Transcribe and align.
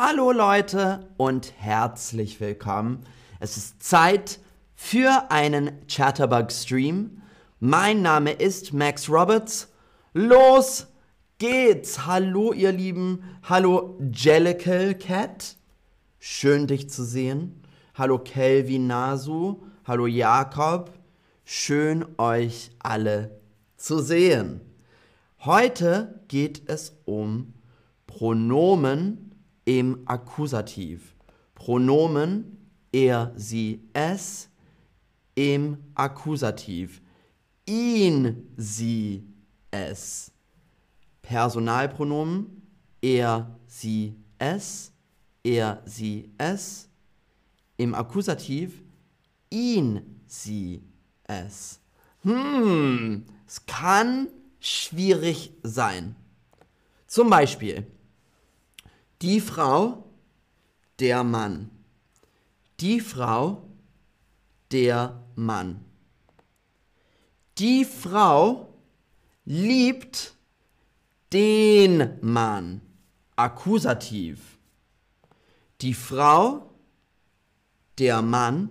Hallo 0.00 0.30
Leute 0.30 1.08
und 1.16 1.54
herzlich 1.56 2.40
willkommen. 2.40 3.04
Es 3.40 3.56
ist 3.56 3.82
Zeit 3.82 4.38
für 4.76 5.32
einen 5.32 5.72
Chatterbug 5.88 6.52
Stream. 6.52 7.20
Mein 7.58 8.00
Name 8.00 8.30
ist 8.30 8.72
Max 8.72 9.10
Roberts. 9.10 9.72
Los 10.12 10.86
geht's. 11.38 12.06
Hallo 12.06 12.52
ihr 12.52 12.70
Lieben. 12.70 13.24
Hallo 13.42 13.98
Jellicle 14.14 14.94
Cat. 14.94 15.56
Schön 16.20 16.68
dich 16.68 16.88
zu 16.88 17.02
sehen. 17.02 17.60
Hallo 17.94 18.20
Kelvin 18.20 18.86
Nasu. 18.86 19.64
Hallo 19.84 20.06
Jakob. 20.06 20.92
Schön 21.44 22.06
euch 22.18 22.70
alle 22.78 23.40
zu 23.76 23.98
sehen. 23.98 24.60
Heute 25.40 26.20
geht 26.28 26.68
es 26.68 26.96
um 27.04 27.52
Pronomen 28.06 29.28
im 29.68 30.00
Akkusativ. 30.06 31.14
Pronomen 31.54 32.56
er, 32.90 33.34
sie, 33.36 33.86
es 33.92 34.48
im 35.34 35.76
Akkusativ. 35.94 37.02
Ihn, 37.66 38.48
sie, 38.56 39.28
es. 39.70 40.32
Personalpronomen 41.20 42.62
er, 43.02 43.58
sie, 43.66 44.16
es, 44.38 44.90
er, 45.44 45.82
sie, 45.84 46.32
es. 46.38 46.88
Im 47.76 47.94
Akkusativ 47.94 48.82
ihn, 49.50 50.22
sie, 50.26 50.82
es. 51.24 51.78
Hm, 52.22 53.26
es 53.46 53.66
kann 53.66 54.28
schwierig 54.60 55.52
sein. 55.62 56.16
Zum 57.06 57.28
Beispiel 57.28 57.86
die 59.22 59.40
Frau, 59.40 60.04
der 61.00 61.24
Mann. 61.24 61.70
Die 62.80 63.00
Frau, 63.00 63.62
der 64.70 65.24
Mann. 65.34 65.84
Die 67.58 67.84
Frau 67.84 68.74
liebt 69.44 70.34
den 71.32 72.18
Mann. 72.20 72.80
Akkusativ. 73.34 74.58
Die 75.80 75.94
Frau, 75.94 76.70
der 77.98 78.22
Mann. 78.22 78.68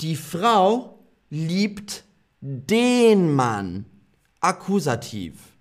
Die 0.00 0.16
Frau 0.16 0.98
liebt 1.30 2.04
den 2.40 3.34
Mann. 3.34 3.86
Akkusativ. 4.40 5.56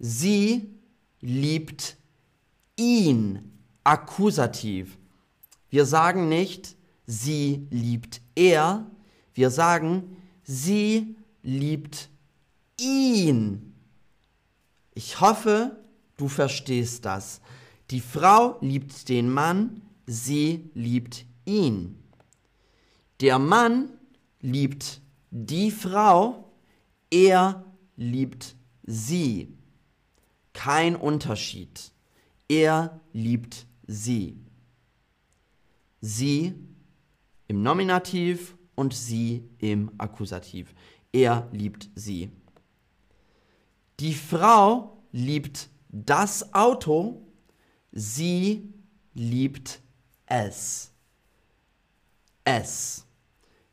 Sie 0.00 0.74
liebt 1.20 1.96
ihn. 2.76 3.52
Akkusativ. 3.84 4.98
Wir 5.70 5.86
sagen 5.86 6.28
nicht, 6.28 6.76
sie 7.06 7.66
liebt 7.70 8.20
er. 8.34 8.86
Wir 9.34 9.50
sagen, 9.50 10.16
sie 10.44 11.16
liebt 11.42 12.10
ihn. 12.78 13.74
Ich 14.94 15.20
hoffe, 15.20 15.78
du 16.16 16.28
verstehst 16.28 17.04
das. 17.04 17.40
Die 17.90 18.00
Frau 18.00 18.58
liebt 18.60 19.08
den 19.08 19.30
Mann, 19.30 19.82
sie 20.06 20.70
liebt 20.74 21.24
ihn. 21.44 21.98
Der 23.20 23.38
Mann 23.38 23.88
liebt 24.40 25.00
die 25.30 25.70
Frau, 25.70 26.52
er 27.10 27.64
liebt 27.96 28.54
sie. 28.82 29.56
Kein 30.52 30.96
Unterschied. 30.96 31.91
Er 32.52 33.00
liebt 33.14 33.66
sie. 33.86 34.38
Sie 36.02 36.54
im 37.48 37.62
Nominativ 37.62 38.58
und 38.74 38.92
sie 38.92 39.48
im 39.56 39.90
Akkusativ. 39.96 40.74
Er 41.12 41.48
liebt 41.52 41.88
sie. 41.94 42.30
Die 44.00 44.12
Frau 44.12 45.02
liebt 45.12 45.70
das 45.88 46.52
Auto, 46.52 47.26
sie 47.90 48.74
liebt 49.14 49.80
es. 50.26 50.92
Es. 52.44 53.06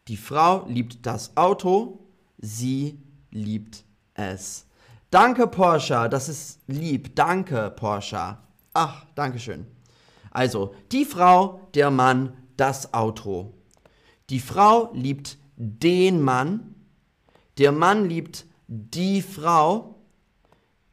Die 0.08 0.16
Frau 0.16 0.66
liebt 0.68 1.06
das 1.06 1.36
Auto, 1.36 2.08
sie 2.38 2.98
liebt 3.30 3.84
es. 4.14 4.66
Danke, 5.10 5.48
Porsche, 5.48 6.08
das 6.10 6.30
ist 6.30 6.62
lieb. 6.68 7.14
Danke, 7.14 7.72
Porsche. 7.72 8.38
Ach, 8.74 9.06
danke 9.16 9.40
schön. 9.40 9.66
Also, 10.32 10.76
die 10.92 11.06
Frau, 11.06 11.68
der 11.74 11.92
Mann, 11.92 12.38
das 12.56 12.94
Auto. 12.94 13.54
Die 14.30 14.40
Frau 14.40 14.92
liebt 14.94 15.38
den 15.56 16.22
Mann. 16.22 16.76
Der 17.58 17.72
Mann 17.72 18.08
liebt 18.08 18.46
die 18.68 19.22
Frau. 19.22 19.96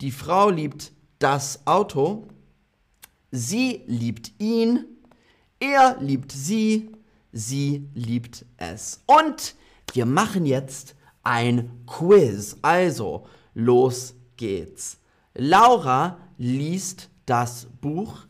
Die 0.00 0.10
Frau 0.10 0.50
liebt 0.50 0.92
das 1.18 1.66
Auto. 1.66 2.26
Sie 3.30 3.82
liebt 3.86 4.32
ihn. 4.38 4.84
Er 5.60 5.96
liebt 6.00 6.32
sie. 6.32 6.90
Sie 7.32 7.88
liebt 7.94 8.46
es. 8.56 9.02
Und 9.06 9.54
wir 9.92 10.06
machen 10.06 10.46
jetzt 10.46 10.94
ein 11.22 11.84
Quiz. 11.86 12.56
Also, 12.62 13.26
los 13.54 14.14
geht's. 14.36 14.98
Laura 15.34 16.18
liest 16.38 17.10
das 17.26 17.66
Buch. 17.80 18.26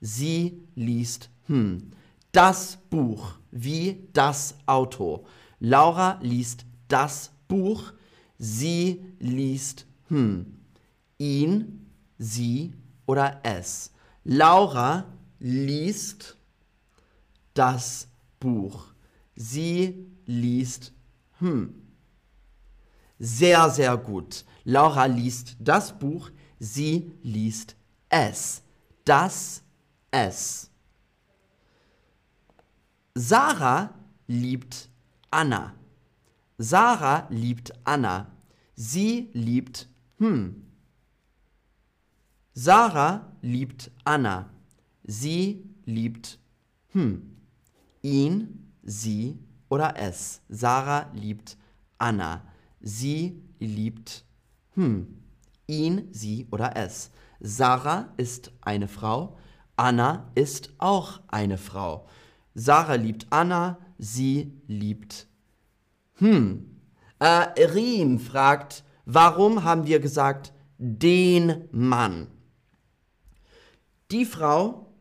Sie 0.00 0.60
liest 0.74 1.30
hm. 1.46 1.90
Das 2.32 2.78
Buch 2.90 3.38
wie 3.50 4.08
das 4.12 4.54
Auto. 4.66 5.26
Laura 5.60 6.18
liest 6.22 6.66
das 6.88 7.32
Buch. 7.48 7.92
Sie 8.38 9.04
liest 9.18 9.86
hm. 10.08 10.58
Ihn, 11.18 11.90
sie 12.18 12.74
oder 13.06 13.40
es. 13.42 13.92
Laura 14.24 15.06
liest 15.40 16.36
das 17.54 18.08
Buch. 18.38 18.86
Sie 19.34 20.06
liest 20.26 20.92
hm. 21.38 21.74
Sehr, 23.18 23.68
sehr 23.70 23.96
gut. 23.96 24.44
Laura 24.64 25.06
liest 25.06 25.56
das 25.58 25.98
Buch. 25.98 26.30
Sie 26.60 27.10
liest 27.22 27.77
es. 28.08 28.62
Das 29.04 29.62
es. 30.10 30.70
Sarah 33.14 33.94
liebt 34.26 34.88
Anna. 35.30 35.74
Sarah 36.58 37.26
liebt 37.30 37.72
Anna. 37.84 38.30
Sie 38.74 39.30
liebt 39.32 39.88
hm. 40.18 40.64
Sarah 42.54 43.32
liebt 43.42 43.90
Anna. 44.04 44.50
Sie 45.04 45.64
liebt 45.84 46.38
hm. 46.92 47.36
Ihn, 48.02 48.72
sie 48.82 49.38
oder 49.68 49.96
es. 49.96 50.40
Sarah 50.48 51.10
liebt 51.14 51.56
Anna. 51.98 52.42
Sie 52.80 53.42
liebt 53.58 54.24
hm. 54.74 55.22
Ihn, 55.66 56.08
sie 56.12 56.46
oder 56.50 56.76
es. 56.76 57.10
Sarah 57.40 58.12
ist 58.16 58.52
eine 58.60 58.88
Frau. 58.88 59.36
Anna 59.76 60.30
ist 60.34 60.74
auch 60.78 61.20
eine 61.28 61.58
Frau. 61.58 62.06
Sarah 62.54 62.94
liebt 62.94 63.26
Anna. 63.30 63.78
Sie 63.98 64.60
liebt 64.66 65.28
hm. 66.18 66.80
Äh, 67.20 67.26
Riem 67.26 68.18
fragt, 68.18 68.84
warum 69.04 69.64
haben 69.64 69.86
wir 69.86 70.00
gesagt 70.00 70.52
den 70.78 71.68
Mann? 71.72 72.28
Die 74.10 74.24
Frau 74.24 74.92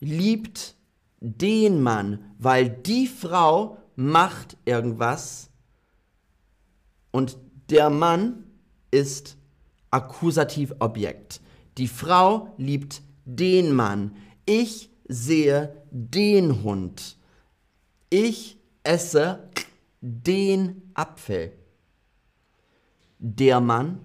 liebt 0.00 0.74
den 1.20 1.82
Mann, 1.82 2.32
weil 2.38 2.70
die 2.70 3.06
Frau 3.06 3.78
macht 3.94 4.56
irgendwas 4.64 5.50
und 7.10 7.38
der 7.68 7.90
Mann 7.90 8.44
ist 8.90 9.36
Akkusativobjekt. 9.90 11.40
Die 11.80 11.88
Frau 11.88 12.52
liebt 12.58 13.00
den 13.24 13.72
Mann. 13.72 14.14
Ich 14.44 14.90
sehe 15.08 15.82
den 15.90 16.62
Hund. 16.62 17.16
Ich 18.10 18.58
esse 18.82 19.48
den 20.02 20.90
Apfel. 20.92 21.52
Der 23.18 23.62
Mann, 23.62 23.98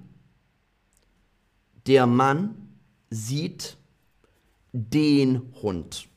der 1.86 2.08
Mann 2.08 2.78
sieht 3.10 3.76
den 4.72 5.54
Hund. 5.62 6.08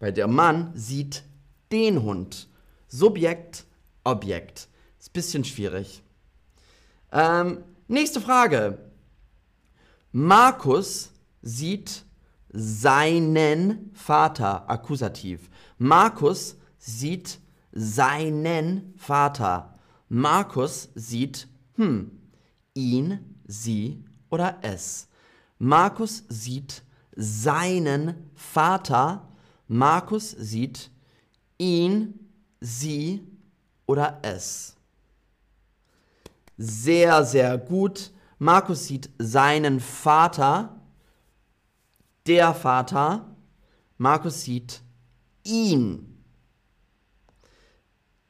Weil 0.00 0.12
der 0.12 0.26
Mann 0.26 0.72
sieht 0.74 1.22
den 1.70 2.02
Hund. 2.02 2.48
Subjekt, 2.88 3.66
Objekt. 4.02 4.68
Ist 4.98 5.10
ein 5.10 5.12
bisschen 5.12 5.44
schwierig. 5.44 6.02
Ähm, 7.12 7.62
nächste 7.86 8.20
Frage. 8.20 8.90
Markus 10.16 11.10
sieht 11.42 12.04
seinen 12.52 13.90
Vater, 13.94 14.70
Akkusativ. 14.70 15.50
Markus 15.76 16.56
sieht 16.78 17.40
seinen 17.72 18.94
Vater. 18.96 19.74
Markus 20.08 20.88
sieht, 20.94 21.48
hm, 21.74 22.12
ihn, 22.74 23.40
sie 23.44 24.04
oder 24.30 24.58
es. 24.62 25.08
Markus 25.58 26.22
sieht 26.28 26.84
seinen 27.16 28.30
Vater. 28.36 29.28
Markus 29.66 30.30
sieht 30.30 30.92
ihn, 31.58 32.30
sie 32.60 33.26
oder 33.84 34.20
es. 34.22 34.76
Sehr, 36.56 37.24
sehr 37.24 37.58
gut. 37.58 38.12
Markus 38.38 38.86
sieht 38.86 39.10
seinen 39.18 39.80
Vater, 39.80 40.80
der 42.26 42.54
Vater. 42.54 43.36
Markus 43.96 44.42
sieht 44.42 44.82
ihn. 45.44 46.22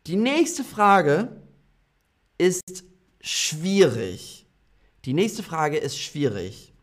Die 0.07 0.17
nächste 0.17 0.65
Frage 0.65 1.41
ist 2.37 2.85
schwierig. 3.21 4.47
Die 5.05 5.15
nächste 5.15 5.43
Frage 5.43 5.79
ist 5.79 5.99
schwierig. 5.99 6.75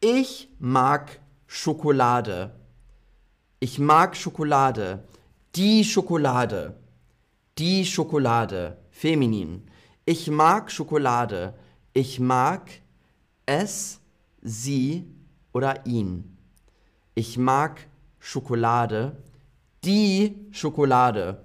Ich 0.00 0.48
mag 0.58 1.20
Schokolade. 1.46 2.58
Ich 3.60 3.78
mag 3.78 4.16
Schokolade. 4.16 5.06
Die 5.54 5.84
Schokolade. 5.84 6.78
Die 7.58 7.84
Schokolade. 7.84 8.78
Feminin. 8.90 9.70
Ich 10.04 10.30
mag 10.30 10.70
Schokolade. 10.70 11.54
Ich 11.94 12.20
mag 12.20 12.70
es, 13.46 14.00
sie 14.40 15.06
oder 15.52 15.86
ihn. 15.86 16.36
Ich 17.14 17.36
mag 17.38 17.86
Schokolade. 18.18 19.16
Die 19.84 20.46
Schokolade. 20.52 21.44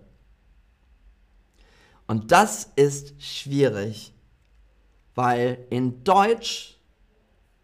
Und 2.05 2.31
das 2.31 2.71
ist 2.75 3.21
schwierig, 3.21 4.13
weil 5.15 5.65
in 5.69 6.03
Deutsch 6.03 6.77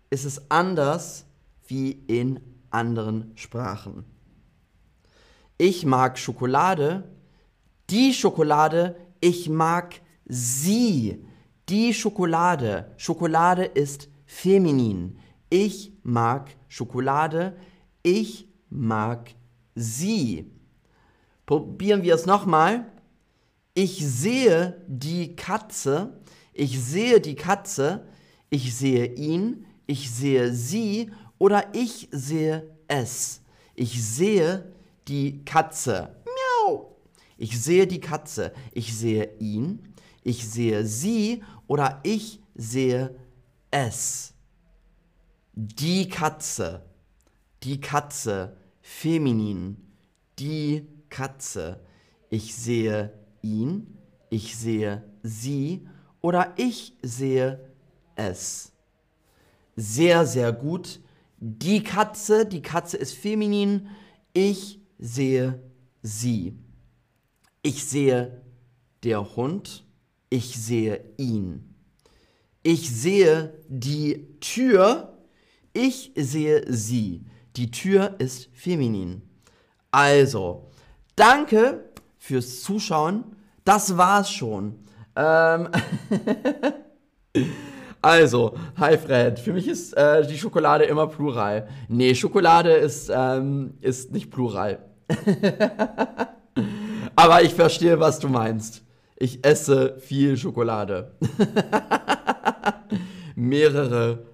ist 0.09 0.25
es 0.25 0.51
anders 0.51 1.25
wie 1.67 1.91
in 2.07 2.39
anderen 2.69 3.31
Sprachen. 3.35 4.03
Ich 5.57 5.85
mag 5.85 6.19
Schokolade, 6.19 7.03
die 7.89 8.13
Schokolade, 8.13 8.95
ich 9.21 9.47
mag 9.47 10.01
sie. 10.25 11.25
Die 11.69 11.93
Schokolade. 11.93 12.91
Schokolade 12.97 13.63
ist 13.63 14.09
feminin. 14.25 15.17
Ich 15.49 15.93
mag 16.03 16.49
Schokolade, 16.67 17.55
ich 18.01 18.47
mag 18.69 19.33
sie. 19.75 20.51
Probieren 21.45 22.03
wir 22.03 22.15
es 22.15 22.25
nochmal. 22.25 22.91
Ich 23.75 24.05
sehe 24.05 24.81
die 24.87 25.35
Katze, 25.35 26.21
ich 26.53 26.83
sehe 26.83 27.21
die 27.21 27.35
Katze, 27.35 28.07
ich 28.49 28.75
sehe 28.75 29.05
ihn, 29.13 29.65
ich 29.87 30.11
sehe 30.11 30.53
sie 30.53 31.11
oder 31.37 31.73
ich 31.73 32.09
sehe 32.11 32.69
es. 32.87 33.41
Ich 33.75 34.03
sehe 34.03 34.71
die 35.07 35.43
Katze. 35.45 36.15
Miau. 36.25 36.95
Ich 37.37 37.59
sehe 37.59 37.87
die 37.87 37.99
Katze, 37.99 38.53
ich 38.73 38.95
sehe 38.95 39.37
ihn, 39.39 39.93
ich 40.23 40.47
sehe 40.47 40.85
sie 40.85 41.43
oder 41.67 41.99
ich 42.03 42.39
sehe 42.55 43.15
es. 43.71 44.33
Die 45.53 46.09
Katze, 46.09 46.83
die 47.63 47.79
Katze, 47.79 48.57
feminin, 48.81 49.77
die 50.39 50.87
Katze. 51.09 51.79
Ich 52.29 52.55
sehe 52.55 53.13
ihn, 53.41 53.97
ich 54.29 54.57
sehe 54.57 55.03
sie 55.21 55.87
oder 56.21 56.53
ich 56.57 56.93
sehe 57.03 57.59
es. 58.15 58.71
Sehr, 59.75 60.25
sehr 60.25 60.51
gut. 60.51 60.99
Die 61.37 61.83
Katze, 61.83 62.45
die 62.45 62.61
Katze 62.61 62.97
ist 62.97 63.13
feminin, 63.13 63.89
ich 64.33 64.79
sehe 64.97 65.61
sie. 66.01 66.57
Ich 67.61 67.85
sehe 67.85 68.41
der 69.03 69.35
Hund, 69.35 69.85
ich 70.33 70.59
sehe 70.59 70.99
ihn. 71.17 71.75
Ich 72.63 72.89
sehe 72.89 73.53
die 73.67 74.39
Tür, 74.39 75.13
ich 75.73 76.11
sehe 76.15 76.63
sie. 76.67 77.23
Die 77.55 77.69
Tür 77.69 78.15
ist 78.17 78.49
feminin. 78.55 79.21
Also, 79.91 80.71
danke 81.15 81.91
fürs 82.17 82.63
Zuschauen. 82.63 83.35
Das 83.63 83.95
war's 83.95 84.31
schon. 84.31 84.79
Ähm 85.15 85.69
also, 88.01 88.55
hi 88.75 88.97
Fred. 88.97 89.37
Für 89.37 89.53
mich 89.53 89.67
ist 89.67 89.93
äh, 89.93 90.25
die 90.25 90.39
Schokolade 90.39 90.85
immer 90.85 91.05
plural. 91.05 91.67
Nee, 91.89 92.15
Schokolade 92.15 92.71
ist, 92.71 93.11
ähm, 93.13 93.75
ist 93.81 94.11
nicht 94.11 94.31
plural. 94.31 94.79
Aber 97.15 97.43
ich 97.43 97.53
verstehe, 97.53 97.99
was 97.99 98.17
du 98.17 98.29
meinst. 98.29 98.83
Ich 99.23 99.45
esse 99.45 100.01
viel 100.01 100.35
Schokolade. 100.35 101.15
Mehrere 103.37 104.25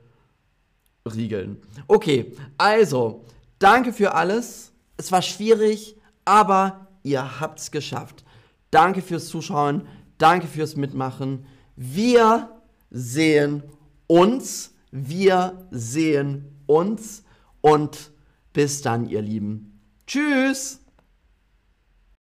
Riegeln. 1.05 1.57
Okay, 1.87 2.33
also, 2.57 3.23
danke 3.59 3.93
für 3.93 4.15
alles. 4.15 4.71
Es 4.97 5.11
war 5.11 5.21
schwierig, 5.21 5.95
aber 6.25 6.87
ihr 7.03 7.39
habt 7.39 7.59
es 7.59 7.69
geschafft. 7.69 8.25
Danke 8.71 9.03
fürs 9.03 9.27
Zuschauen, 9.27 9.83
danke 10.17 10.47
fürs 10.47 10.75
Mitmachen. 10.75 11.45
Wir 11.75 12.49
sehen 12.89 13.61
uns, 14.07 14.73
wir 14.89 15.67
sehen 15.69 16.45
uns 16.65 17.23
und 17.61 18.09
bis 18.53 18.81
dann, 18.81 19.07
ihr 19.07 19.21
Lieben. 19.21 19.79
Tschüss! 20.07 20.79